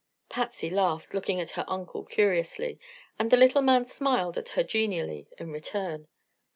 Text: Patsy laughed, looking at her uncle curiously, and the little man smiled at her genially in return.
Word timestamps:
Patsy 0.29 0.71
laughed, 0.71 1.13
looking 1.13 1.39
at 1.39 1.51
her 1.51 1.63
uncle 1.67 2.03
curiously, 2.03 2.79
and 3.19 3.29
the 3.29 3.37
little 3.37 3.61
man 3.61 3.85
smiled 3.85 4.35
at 4.35 4.49
her 4.57 4.63
genially 4.63 5.27
in 5.37 5.51
return. 5.51 6.07